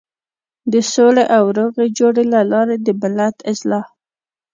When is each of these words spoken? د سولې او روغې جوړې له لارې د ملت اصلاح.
د 0.71 0.73
سولې 0.93 1.25
او 1.35 1.43
روغې 1.57 1.85
جوړې 1.97 2.23
له 2.33 2.41
لارې 2.51 2.75
د 2.85 2.87
ملت 3.01 3.37
اصلاح. 3.51 3.85